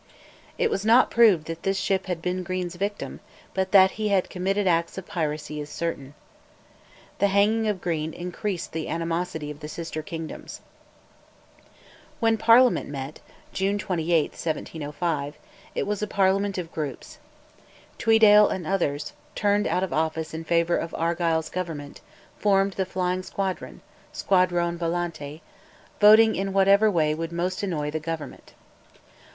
It 0.57 0.71
was 0.71 0.83
not 0.83 1.11
proved 1.11 1.45
that 1.45 1.61
this 1.61 1.77
ship 1.77 2.07
had 2.07 2.23
been 2.23 2.41
Green's 2.41 2.73
victim, 2.73 3.19
but 3.53 3.71
that 3.71 3.91
he 4.01 4.07
had 4.07 4.31
committed 4.31 4.65
acts 4.65 4.97
of 4.97 5.05
piracy 5.05 5.61
is 5.61 5.69
certain. 5.69 6.15
The 7.19 7.27
hanging 7.27 7.67
of 7.67 7.81
Green 7.81 8.11
increased 8.11 8.71
the 8.71 8.87
animosity 8.89 9.51
of 9.51 9.59
the 9.59 9.67
sister 9.67 10.01
kingdoms. 10.01 10.61
When 12.19 12.35
Parliament 12.35 12.89
met, 12.89 13.19
June 13.53 13.77
28, 13.77 14.31
1705, 14.31 15.37
it 15.75 15.85
was 15.85 16.01
a 16.01 16.07
parliament 16.07 16.57
of 16.57 16.71
groups. 16.71 17.19
Tweeddale 17.99 18.47
and 18.49 18.65
others, 18.65 19.13
turned 19.35 19.67
out 19.67 19.83
of 19.83 19.93
office 19.93 20.33
in 20.33 20.43
favour 20.43 20.77
of 20.77 20.95
Argyll's 20.95 21.49
Government, 21.51 22.01
formed 22.39 22.73
the 22.73 22.87
Flying 22.87 23.21
Squadron 23.21 23.81
(Squadrone 24.11 24.77
volante), 24.79 25.43
voting 25.99 26.35
in 26.35 26.53
whatever 26.53 26.89
way 26.89 27.13
would 27.13 27.31
most 27.31 27.61
annoy 27.61 27.91
the 27.91 27.99
Government. 27.99 28.55